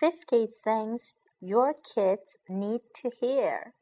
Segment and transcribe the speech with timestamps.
[0.00, 3.72] 50 things your kids need to hear.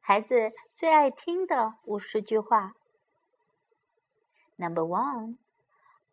[0.00, 2.74] 孩子最爱听的五十句话。
[4.56, 5.38] Number one,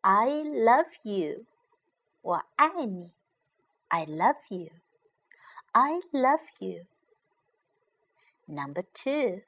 [0.01, 1.45] I love you.
[2.21, 3.11] 我爱你。
[3.89, 4.69] I love you.
[5.73, 6.85] I love you.
[8.47, 9.41] Number two,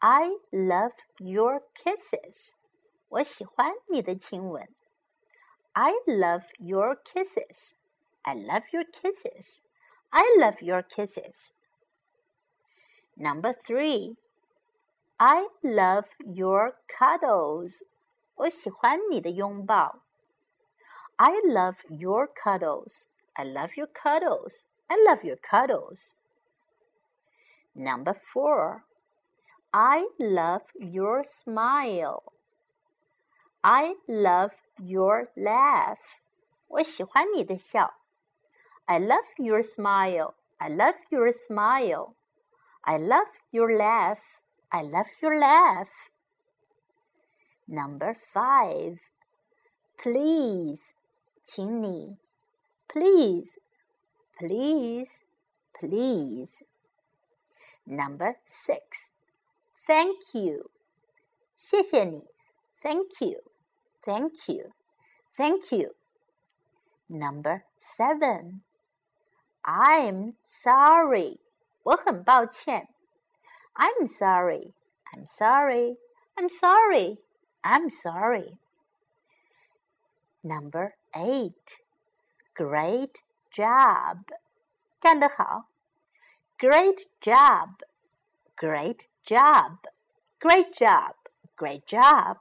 [0.00, 2.52] I love your kisses.
[3.08, 4.68] 我喜欢你的亲吻。
[5.72, 7.72] I love your kisses.
[8.24, 9.60] I love your kisses.
[10.12, 11.52] I love your kisses.
[13.16, 14.16] Number three,
[15.18, 17.82] I love your cuddles.
[18.36, 20.02] 我喜欢你的拥抱。
[21.16, 23.08] I love your cuddles.
[23.32, 24.66] I love your cuddles.
[24.86, 26.14] I love your cuddles.
[27.74, 28.84] Number four,
[29.72, 32.32] I love your smile.
[33.62, 35.98] I love your laugh.
[36.68, 37.94] 我喜欢你的笑。
[38.88, 40.34] I love your smile.
[40.60, 42.14] I love your smile.
[42.84, 44.22] I love your laugh.
[44.72, 46.10] I love your laugh.
[47.66, 48.98] Number five,
[49.98, 50.94] please,
[51.42, 52.18] 请你
[52.88, 53.58] please,
[54.38, 55.22] please,
[55.78, 56.62] please.
[57.86, 59.12] Number six,
[59.86, 60.70] thank you.
[61.54, 62.24] 谢谢你.
[62.82, 63.42] Thank you,
[64.02, 64.72] thank you,
[65.36, 65.94] thank you.
[67.08, 68.62] Number seven,
[69.62, 71.38] I'm sorry.
[71.82, 72.88] 我很抱歉.
[73.74, 74.74] I'm sorry,
[75.12, 75.98] I'm sorry,
[76.36, 77.18] I'm sorry,
[77.62, 78.58] I'm sorry.
[80.42, 81.78] Number eight,
[82.54, 84.24] great job.
[85.00, 85.68] 干得好.
[86.58, 87.76] Great job,
[88.56, 89.78] great job,
[90.40, 91.14] great job,
[91.56, 92.38] great job.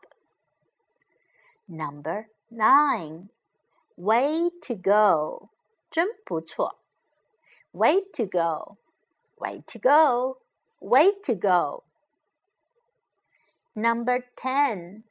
[1.68, 3.30] Number nine,
[3.96, 5.50] way to go.
[5.92, 6.80] 真不错.
[7.74, 8.78] Way to go,
[9.40, 10.38] way to go,
[10.80, 11.84] way to go.
[13.76, 15.04] Number 10.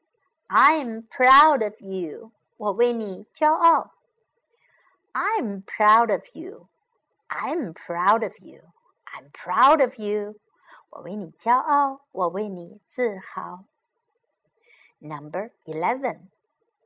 [0.48, 2.32] I'm proud of you.
[2.56, 3.92] 我为你骄傲。
[5.12, 6.69] I'm proud of you.
[7.28, 8.72] I'm proud of you.
[9.04, 10.37] I'm proud of you.
[10.91, 13.64] 我为你骄傲，我为你自豪。
[14.98, 16.28] Number eleven.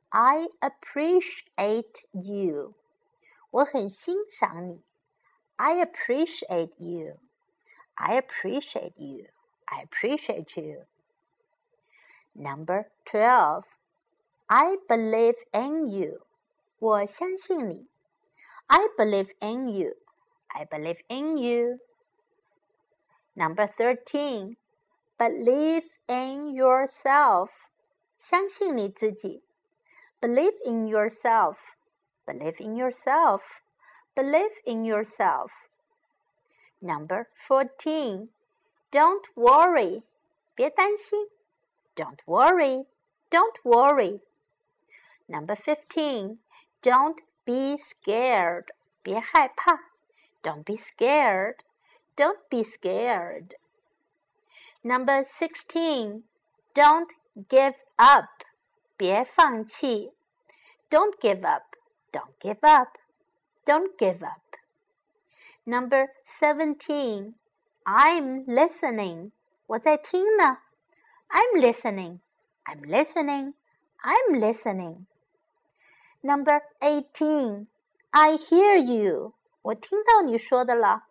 [0.09, 2.73] I appreciate you.
[3.51, 4.83] 我很欣赏你。
[5.57, 7.19] I appreciate you.
[7.97, 9.25] I appreciate you.
[9.69, 10.83] I appreciate you.
[12.35, 13.65] Number 12.
[14.49, 16.21] I believe in you.
[16.79, 17.87] 我相信你。
[18.67, 19.95] I believe in you.
[20.47, 21.79] I believe in you.
[23.35, 24.57] Number 13.
[25.17, 27.49] Believe in yourself.
[28.17, 29.43] 相信你自己。
[30.19, 31.57] Believe in yourself.
[32.25, 33.41] Believe in yourself.
[34.15, 35.51] Believe in yourself.
[36.81, 38.29] Number 14.
[38.91, 40.03] Don't worry.
[40.55, 41.27] 别担心。
[41.95, 42.85] Don't worry.
[43.29, 44.21] Don't worry.
[45.27, 46.39] Number 15.
[46.81, 48.65] Don't be scared.
[49.01, 49.79] 别害怕。
[50.43, 51.57] Don't be scared.
[52.15, 53.55] Don't be scared.
[54.83, 56.23] Number 16.
[56.73, 57.09] Don't
[57.47, 58.45] give up.
[58.97, 60.11] 别放弃。
[60.89, 61.77] Don't give up.
[62.11, 62.97] Don't give up.
[63.65, 64.57] Don't give up.
[65.65, 67.35] Number 17.
[67.85, 69.31] I'm listening.
[69.67, 70.59] 我在听呢。
[71.29, 72.19] I'm listening.
[72.65, 73.53] I'm listening.
[74.03, 75.05] I'm listening.
[76.21, 77.67] Number 18.
[78.11, 79.33] I hear you.
[79.61, 81.07] 我听到你说的了。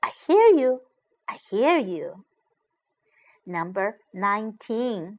[0.00, 0.82] I hear you.
[1.26, 2.24] I hear you.
[3.44, 5.18] Number 19.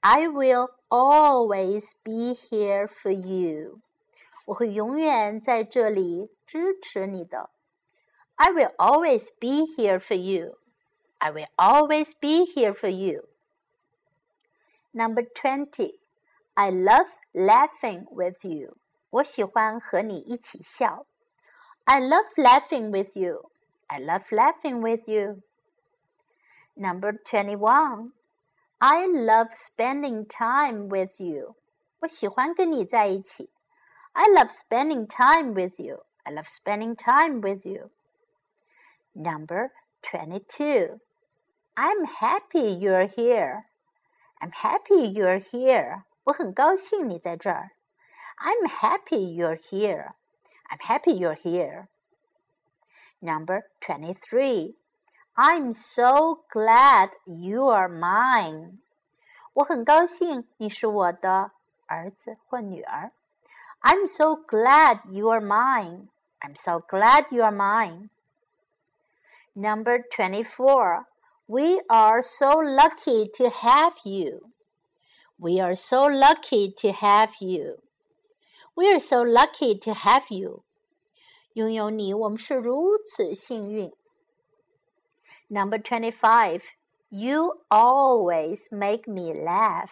[0.00, 3.80] I will always be here for you.
[4.48, 7.50] 我会永远在这里支持你的。
[8.36, 10.58] I will always be here for you.
[11.18, 13.28] I will always be here for you.
[14.92, 15.98] Number 20.
[16.54, 18.76] I love laughing with you.
[19.10, 21.06] 我喜欢和你一起笑。
[21.84, 23.50] I love laughing with you.
[23.86, 25.42] I love laughing with you.
[26.74, 28.12] Number 21.
[28.78, 31.54] I love spending time with you.
[32.00, 33.50] 我喜欢跟你在一起。
[34.18, 35.98] I love spending time with you.
[36.26, 37.90] I love spending time with you.
[39.14, 39.72] Number
[40.02, 41.00] 22.
[41.76, 43.66] I'm happy you're here.
[44.40, 46.04] I'm happy you're here.
[46.24, 47.72] 我很高兴你在这儿。
[48.38, 50.14] I'm happy you're here.
[50.68, 51.88] I'm happy you're here.
[53.20, 54.76] Number 23.
[55.34, 58.78] I'm so glad you are mine.
[59.54, 61.52] 我很高兴你是我的
[61.86, 63.12] 儿子或女儿。
[63.82, 66.08] I'm so glad you are mine.
[66.42, 68.10] I'm so glad you are mine.
[69.54, 71.06] Number 24.
[71.46, 74.50] We are so lucky to have you.
[75.38, 77.82] We are so lucky to have you.
[78.74, 80.62] We are so lucky to have you.
[81.52, 83.92] 拥有你，我们是如此幸运。
[85.48, 86.62] Number twenty-five,
[87.10, 89.90] you always make me laugh.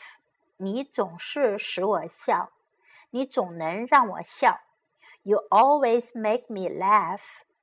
[0.56, 2.50] 你总是使我笑，
[3.10, 4.60] 你总能让我笑。
[5.22, 7.22] You always make me laugh.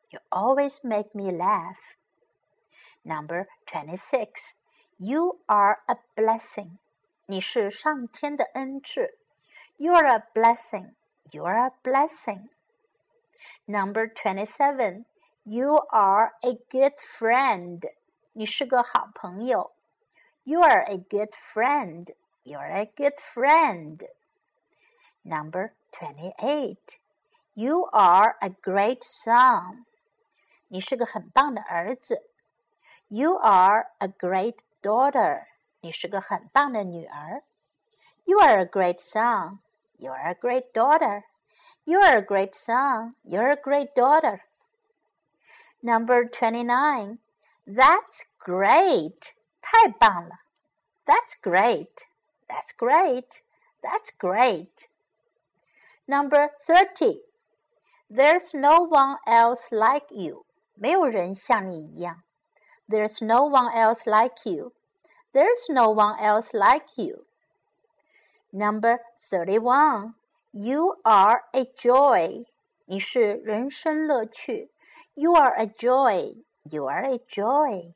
[0.10, 1.78] You always make me laugh.
[3.04, 4.54] Number twenty-six,
[4.98, 6.78] you are a blessing.
[7.26, 9.18] 你是上天的恩赐。
[9.78, 10.94] You are a blessing.
[11.32, 12.50] You are a blessing.
[13.66, 15.06] Number twenty-seven.
[15.44, 17.94] You are a good friend.
[18.34, 19.72] 你是个好朋友。
[20.44, 22.14] You are a good friend.
[22.44, 24.08] You are a good friend.
[25.24, 27.00] Number twenty-eight.
[27.54, 29.86] You are a great son.
[30.70, 32.30] 你是个很棒的儿子。
[33.08, 35.44] You are a great daughter.
[35.82, 37.44] 你是个很棒的女儿。
[38.26, 39.60] You are a great son.
[39.98, 41.24] You are a great daughter.
[41.84, 43.16] You are a great son.
[43.24, 44.42] You're a great daughter.
[45.82, 47.18] Number 29.
[47.66, 49.34] That's great.
[49.62, 50.40] 太棒了.
[51.06, 52.06] That's great.
[52.48, 53.42] That's great.
[53.82, 54.88] That's great.
[56.06, 57.22] Number 30.
[58.10, 60.46] There's no one else like you.
[60.74, 62.24] 没有人像你一样.
[62.88, 64.74] There's no one else like you.
[65.32, 67.26] There's no one else like you.
[68.52, 69.00] Number
[69.30, 70.16] 31.
[70.52, 72.46] You are a joy.
[72.86, 74.72] 你是人生乐趣。
[75.14, 76.44] You are a joy.
[76.64, 77.94] You are a joy.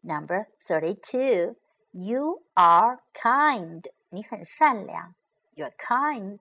[0.00, 1.54] Number thirty-two.
[1.92, 3.84] You are kind.
[4.08, 5.14] 你很善良。
[5.60, 6.40] You're kind.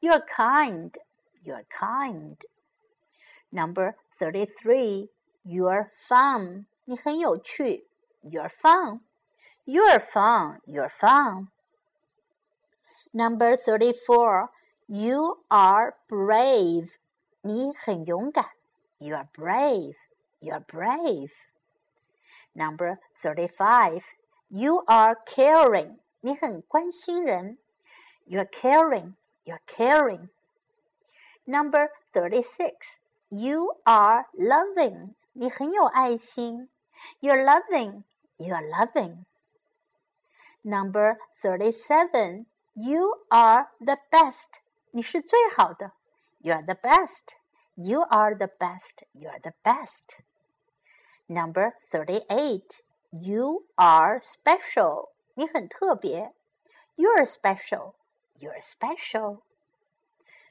[0.00, 0.96] You're kind.
[1.44, 2.36] You're kind.
[3.52, 5.10] Number thirty-three.
[5.44, 6.66] You're fun.
[6.86, 7.86] 你很有趣。
[8.22, 9.00] You're fun.
[9.66, 10.60] You're fun.
[10.66, 11.48] You're fun.
[13.12, 14.50] Number 34.
[14.86, 16.96] You are brave.
[17.42, 18.44] 你很勇敢。
[18.98, 19.94] You are brave.
[20.40, 21.30] You are brave.
[22.54, 24.02] Number 35.
[24.48, 25.98] You are caring.
[26.20, 27.58] 你很关心人。
[28.28, 29.14] You're caring.
[29.44, 30.30] You're caring.
[31.46, 32.98] Number 36.
[33.30, 35.14] You are loving.
[35.32, 36.68] 你很有爱心。
[37.20, 38.04] You're loving.
[38.38, 39.24] You're loving.
[40.62, 42.46] Number 37.
[42.72, 44.60] You are the best.
[44.92, 45.92] 你是最好的。
[46.38, 47.34] You are the best.
[47.74, 49.02] You are the best.
[49.12, 50.20] You are the best.
[51.26, 52.82] Number 38.
[53.10, 55.10] You are special.
[55.34, 56.32] 你很特别。
[56.94, 57.94] You are special.
[58.38, 59.42] You are special.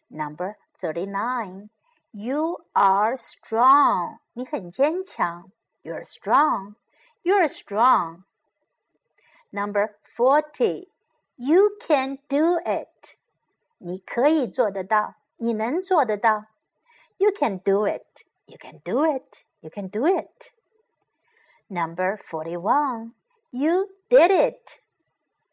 [0.09, 1.69] Number 39.
[2.11, 4.19] You are strong.
[4.33, 5.51] 你很坚强。
[5.81, 6.75] You are strong.
[7.23, 8.23] You are strong.
[9.51, 10.87] Number 40.
[11.35, 13.15] You can do it.
[13.77, 16.45] 你可以做得到，你能做得到。
[17.17, 18.23] You can do it.
[18.45, 19.43] You can do it.
[19.61, 20.51] You can do it.
[21.67, 23.13] Number forty-one.
[23.49, 24.79] You did it.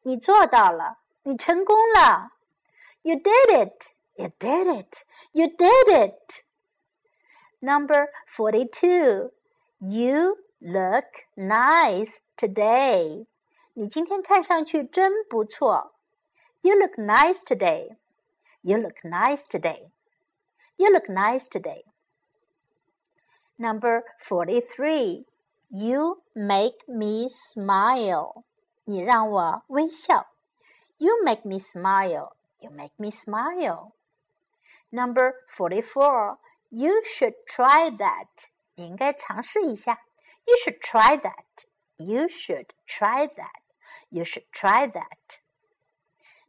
[0.03, 2.33] 你做到了， 你成功了。
[3.03, 3.87] You did it.
[4.17, 5.05] You did it.
[5.33, 6.43] You did it.
[7.61, 9.33] Number forty-two.
[9.79, 13.27] You look nice today.
[13.75, 15.95] 你今天看上去真不错。
[16.61, 17.97] You look nice today.
[18.63, 19.91] You look nice today.
[20.77, 21.85] You look nice today.
[23.57, 25.27] Number 43.
[25.69, 28.45] You make me smile.
[28.85, 30.27] 你让我微笑。
[30.99, 32.37] You make me smile.
[32.61, 33.95] You make me smile.
[34.93, 36.39] Number 44.
[36.71, 38.49] You should try that.
[38.75, 39.99] 你应该尝试一下。
[40.47, 41.67] You should try that.
[41.97, 43.61] You should try that.
[44.09, 45.39] You should try that.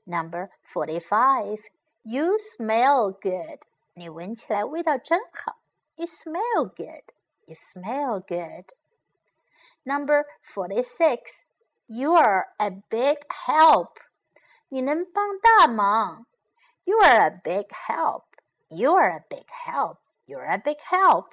[0.05, 1.59] Number forty-five.
[2.03, 3.59] You smell good.
[3.93, 5.57] 你闻起来味道真好。
[5.95, 7.03] You smell good.
[7.45, 8.65] You smell good.
[9.83, 11.43] Number forty-six.
[11.87, 13.99] You are a big help.
[14.75, 16.25] 你能帮大忙。
[16.83, 18.23] You are a big help.
[18.69, 19.97] You are a big help.
[20.25, 21.31] You are a big help.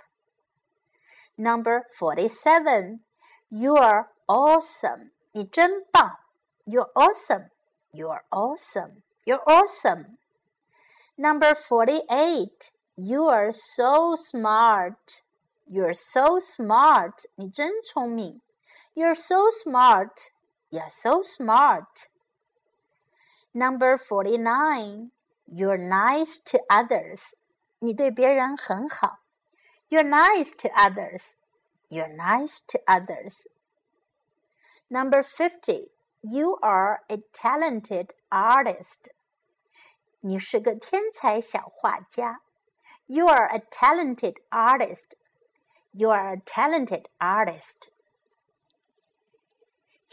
[1.37, 3.01] Number forty-seven.
[3.49, 5.11] You are awesome.
[5.33, 6.19] 你真棒。
[6.71, 7.49] you're awesome.
[7.95, 9.03] You're awesome.
[9.25, 10.19] You're awesome.
[11.17, 12.73] Number 48.
[12.99, 15.23] You are so smart.
[15.67, 17.25] You're so smart.
[17.37, 18.43] 你真聪明。
[18.95, 20.29] You're so smart.
[20.69, 22.09] You're so smart.
[23.53, 25.11] Number 49.
[25.47, 27.35] You're nice to others.
[27.79, 29.21] 你对别人很好。
[29.89, 31.33] You're nice to others.
[31.89, 33.47] You're nice to others.
[34.89, 35.91] Number 50.
[36.21, 39.11] You are a talented artist.
[40.21, 42.41] 你是个天才小画家。
[43.07, 45.13] You are a talented artist.
[45.93, 47.89] You are a talented artist.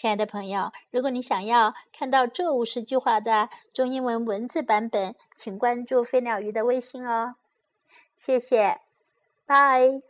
[0.00, 7.34] 亲爱的朋友，如果你想要看到这五十句话的中英文文字版本，请关注飞鸟鱼的微信哦。
[8.16, 8.80] 谢谢，
[9.44, 10.09] 拜。